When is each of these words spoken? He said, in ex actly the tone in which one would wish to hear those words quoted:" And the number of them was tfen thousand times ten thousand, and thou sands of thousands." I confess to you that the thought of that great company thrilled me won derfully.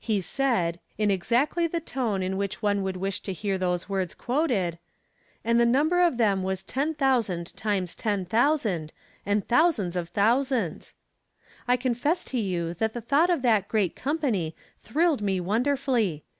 He 0.00 0.20
said, 0.20 0.80
in 0.98 1.12
ex 1.12 1.30
actly 1.30 1.68
the 1.68 1.78
tone 1.78 2.20
in 2.20 2.36
which 2.36 2.60
one 2.60 2.82
would 2.82 2.96
wish 2.96 3.20
to 3.20 3.32
hear 3.32 3.56
those 3.56 3.88
words 3.88 4.14
quoted:" 4.16 4.80
And 5.44 5.60
the 5.60 5.64
number 5.64 6.00
of 6.00 6.16
them 6.16 6.42
was 6.42 6.64
tfen 6.64 6.96
thousand 6.96 7.56
times 7.56 7.94
ten 7.94 8.24
thousand, 8.24 8.92
and 9.24 9.44
thou 9.46 9.70
sands 9.70 9.94
of 9.94 10.08
thousands." 10.08 10.96
I 11.68 11.76
confess 11.76 12.24
to 12.24 12.40
you 12.40 12.74
that 12.74 12.94
the 12.94 13.00
thought 13.00 13.30
of 13.30 13.42
that 13.42 13.68
great 13.68 13.94
company 13.94 14.56
thrilled 14.80 15.22
me 15.22 15.38
won 15.38 15.62
derfully. 15.62 16.22